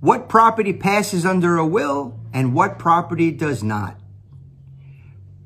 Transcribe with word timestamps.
What 0.00 0.28
property 0.28 0.72
passes 0.74 1.24
under 1.24 1.56
a 1.56 1.66
will 1.66 2.20
and 2.32 2.52
what 2.52 2.78
property 2.78 3.30
does 3.30 3.62
not? 3.62 3.98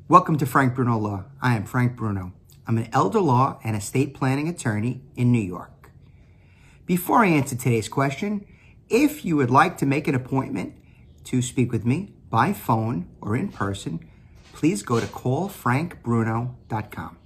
Welcome 0.09 0.37
to 0.39 0.45
Frank 0.45 0.75
Bruno 0.75 0.97
Law. 0.97 1.23
I 1.41 1.55
am 1.55 1.63
Frank 1.63 1.95
Bruno. 1.95 2.33
I'm 2.67 2.77
an 2.77 2.89
elder 2.91 3.21
law 3.21 3.59
and 3.63 3.73
estate 3.75 4.13
planning 4.13 4.49
attorney 4.49 5.01
in 5.15 5.31
New 5.31 5.39
York. 5.39 5.91
Before 6.85 7.23
I 7.23 7.27
answer 7.27 7.55
today's 7.55 7.87
question, 7.87 8.45
if 8.89 9.23
you 9.23 9.37
would 9.37 9.51
like 9.51 9.77
to 9.77 9.85
make 9.85 10.09
an 10.09 10.15
appointment 10.15 10.73
to 11.25 11.41
speak 11.41 11.71
with 11.71 11.85
me 11.85 12.13
by 12.29 12.51
phone 12.51 13.07
or 13.21 13.37
in 13.37 13.49
person, 13.49 14.01
please 14.51 14.83
go 14.83 14.99
to 14.99 15.05
callfrankbruno.com. 15.05 17.17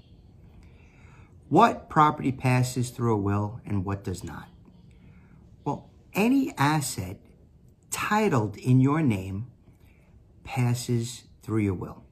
What 1.50 1.90
property 1.90 2.32
passes 2.32 2.92
through 2.92 3.14
a 3.14 3.18
will 3.18 3.60
and 3.66 3.86
what 3.86 4.04
does 4.04 4.24
not? 4.24 4.50
Any 6.16 6.54
asset 6.58 7.20
titled 7.90 8.58
in 8.58 8.80
your 8.80 9.02
name 9.02 9.48
passes 10.44 11.24
through 11.42 11.60
your 11.60 11.74
will. 11.74 12.04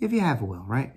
If 0.00 0.12
you 0.12 0.20
have 0.20 0.42
a 0.42 0.44
will, 0.44 0.64
right? 0.66 0.92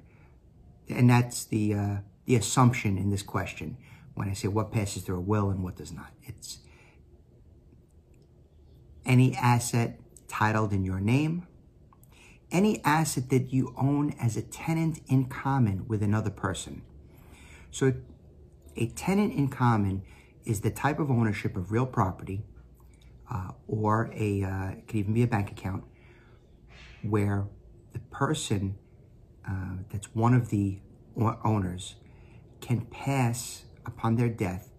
And 0.89 1.09
that's 1.09 1.45
the 1.45 1.73
uh, 1.73 1.97
the 2.25 2.35
assumption 2.35 2.97
in 2.97 3.09
this 3.09 3.23
question 3.23 3.77
when 4.13 4.29
I 4.29 4.33
say 4.33 4.47
what 4.47 4.71
passes 4.71 5.03
through 5.03 5.17
a 5.17 5.21
will 5.21 5.49
and 5.49 5.63
what 5.63 5.75
does 5.75 5.91
not. 5.91 6.11
It's 6.23 6.59
any 9.05 9.35
asset 9.35 9.99
titled 10.27 10.71
in 10.71 10.83
your 10.83 10.99
name, 10.99 11.47
any 12.51 12.83
asset 12.85 13.29
that 13.29 13.51
you 13.51 13.73
own 13.77 14.15
as 14.21 14.37
a 14.37 14.41
tenant 14.41 15.01
in 15.07 15.25
common 15.25 15.87
with 15.87 16.01
another 16.01 16.29
person. 16.29 16.83
So 17.71 17.93
a 18.75 18.87
tenant 18.87 19.33
in 19.33 19.49
common 19.49 20.03
is 20.45 20.61
the 20.61 20.71
type 20.71 20.99
of 20.99 21.09
ownership 21.09 21.55
of 21.55 21.71
real 21.71 21.85
property 21.85 22.43
uh, 23.31 23.49
or 23.67 24.11
a, 24.13 24.43
uh, 24.43 24.69
it 24.71 24.87
could 24.87 24.97
even 24.97 25.13
be 25.13 25.23
a 25.23 25.27
bank 25.27 25.51
account 25.51 25.83
where 27.01 27.47
the 27.93 27.99
person 27.99 28.75
uh, 29.47 29.77
that's 29.91 30.13
one 30.15 30.33
of 30.33 30.49
the 30.49 30.79
owners 31.43 31.95
can 32.61 32.81
pass 32.85 33.63
upon 33.85 34.15
their 34.15 34.29
death 34.29 34.73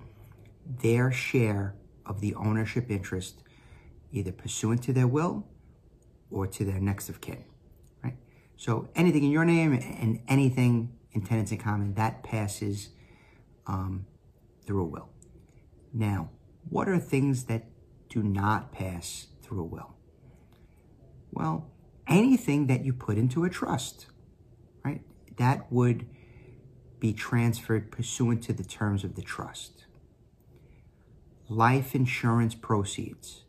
their 0.66 1.12
share 1.12 1.74
of 2.06 2.20
the 2.20 2.34
ownership 2.34 2.90
interest 2.90 3.42
either 4.12 4.32
pursuant 4.32 4.82
to 4.82 4.92
their 4.92 5.06
will 5.06 5.46
or 6.30 6.46
to 6.46 6.64
their 6.64 6.80
next 6.80 7.08
of 7.08 7.20
kin, 7.20 7.44
right? 8.02 8.16
So 8.56 8.88
anything 8.94 9.24
in 9.24 9.30
your 9.30 9.44
name 9.44 9.72
and 9.72 10.20
anything 10.28 10.96
in 11.12 11.22
tenants 11.22 11.52
in 11.52 11.58
common, 11.58 11.94
that 11.94 12.22
passes 12.22 12.90
um, 13.66 14.06
through 14.66 14.82
a 14.82 14.84
will. 14.84 15.08
Now, 15.94 16.30
what 16.68 16.88
are 16.88 16.98
things 16.98 17.44
that 17.44 17.66
do 18.08 18.22
not 18.22 18.72
pass 18.72 19.28
through 19.42 19.60
a 19.60 19.64
will? 19.64 19.94
Well, 21.30 21.70
anything 22.08 22.66
that 22.66 22.84
you 22.84 22.92
put 22.92 23.16
into 23.16 23.44
a 23.44 23.50
trust, 23.50 24.06
right? 24.84 25.02
That 25.36 25.70
would 25.70 26.06
be 26.98 27.12
transferred 27.12 27.92
pursuant 27.92 28.42
to 28.44 28.52
the 28.52 28.64
terms 28.64 29.04
of 29.04 29.14
the 29.14 29.22
trust. 29.22 29.84
Life 31.48 31.94
insurance 31.94 32.54
proceeds. 32.54 33.44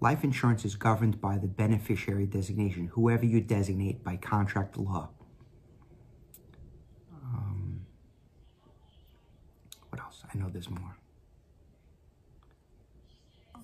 Life 0.00 0.24
insurance 0.24 0.64
is 0.64 0.76
governed 0.76 1.20
by 1.20 1.36
the 1.36 1.48
beneficiary 1.48 2.26
designation, 2.26 2.86
whoever 2.94 3.26
you 3.26 3.40
designate 3.40 4.04
by 4.04 4.16
contract 4.16 4.78
law. 4.78 5.10
Um, 7.24 7.80
what 9.90 10.00
else? 10.00 10.22
I 10.32 10.38
know 10.38 10.48
there's 10.48 10.70
more. 10.70 10.96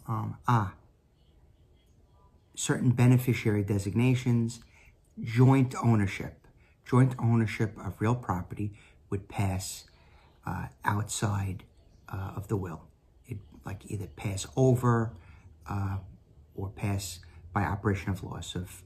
Um, 0.07 0.37
ah, 0.47 0.75
certain 2.55 2.91
beneficiary 2.91 3.63
designations, 3.63 4.61
joint 5.23 5.75
ownership. 5.83 6.47
Joint 6.85 7.15
ownership 7.19 7.77
of 7.79 8.01
real 8.01 8.15
property 8.15 8.73
would 9.11 9.29
pass 9.29 9.85
uh, 10.47 10.67
outside 10.85 11.65
uh, 12.13 12.33
of 12.37 12.49
the 12.49 12.57
will. 12.57 12.83
It 13.27 13.39
like 13.65 13.91
either 13.91 14.07
pass 14.07 14.47
over 14.57 15.13
uh, 15.69 15.99
or 16.55 16.69
pass 16.69 17.21
by 17.53 17.63
operation 17.63 18.11
of 18.11 18.23
law. 18.23 18.41
So 18.41 18.61
if 18.61 18.83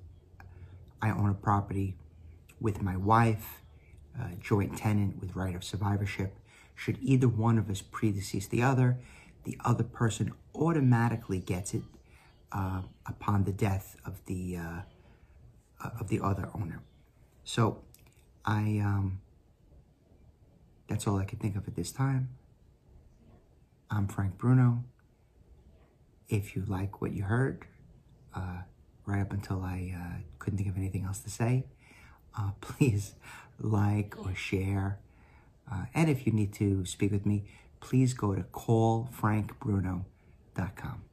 I 1.02 1.10
own 1.10 1.30
a 1.30 1.34
property 1.34 1.96
with 2.60 2.82
my 2.82 2.96
wife, 2.96 3.62
joint 4.40 4.76
tenant 4.76 5.20
with 5.20 5.36
right 5.36 5.54
of 5.54 5.62
survivorship, 5.62 6.36
should 6.74 6.98
either 7.00 7.28
one 7.28 7.58
of 7.58 7.70
us 7.70 7.82
predecease 7.82 8.48
the 8.48 8.62
other, 8.62 8.98
the 9.48 9.56
other 9.64 9.82
person 9.82 10.30
automatically 10.54 11.38
gets 11.38 11.72
it 11.72 11.82
uh, 12.52 12.82
upon 13.06 13.44
the 13.44 13.52
death 13.52 13.96
of 14.04 14.22
the 14.26 14.58
uh, 14.58 14.80
of 15.98 16.08
the 16.08 16.20
other 16.20 16.50
owner. 16.54 16.82
So 17.44 17.80
I 18.44 18.82
um, 18.84 19.22
that's 20.86 21.06
all 21.06 21.16
I 21.16 21.24
can 21.24 21.38
think 21.38 21.56
of 21.56 21.66
at 21.66 21.76
this 21.76 21.90
time. 21.90 22.28
I'm 23.90 24.06
Frank 24.06 24.36
Bruno. 24.36 24.84
If 26.28 26.54
you 26.54 26.62
like 26.68 27.00
what 27.00 27.14
you 27.14 27.22
heard, 27.22 27.64
uh, 28.36 28.58
right 29.06 29.22
up 29.22 29.32
until 29.32 29.62
I 29.62 29.94
uh, 29.96 30.20
couldn't 30.38 30.58
think 30.58 30.68
of 30.68 30.76
anything 30.76 31.04
else 31.04 31.20
to 31.20 31.30
say, 31.30 31.64
uh, 32.38 32.50
please 32.60 33.14
like 33.58 34.14
or 34.18 34.34
share. 34.34 34.98
Uh, 35.72 35.84
and 35.94 36.10
if 36.10 36.26
you 36.26 36.32
need 36.34 36.52
to 36.54 36.84
speak 36.84 37.10
with 37.10 37.24
me, 37.24 37.44
please 37.80 38.14
go 38.14 38.34
to 38.34 38.42
callfrankbruno.com. 38.42 41.07